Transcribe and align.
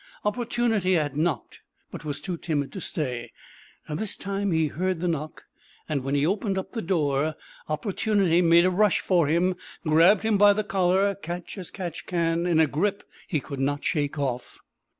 Opportunity 0.25 0.93
had 0.93 1.15
knocked, 1.15 1.61
but 1.91 2.03
was 2.03 2.19
too 2.19 2.35
timid 2.35 2.71
to 2.71 2.81
stay. 2.81 3.31
This 3.87 4.17
time, 4.17 4.51
he 4.51 4.65
heard 4.65 4.99
the 4.99 5.07
knock, 5.07 5.43
and 5.87 6.03
when 6.03 6.15
he 6.15 6.25
opened 6.25 6.57
up 6.57 6.71
the 6.71 6.81
door, 6.81 7.35
Opportunity 7.69 8.41
made 8.41 8.65
a 8.65 8.71
rush 8.71 8.99
for 8.99 9.27
him, 9.27 9.57
grabbed 9.83 10.23
him 10.23 10.39
by 10.39 10.53
the 10.53 10.63
collar 10.63 11.13
catch 11.13 11.55
as 11.59 11.69
catch 11.69 12.07
can 12.07 12.47
in 12.47 12.59
a 12.59 12.65
grip 12.65 13.03
he 13.27 13.39
could 13.39 13.59
not 13.59 13.83
shake 13.83 14.17
off. 14.17 14.57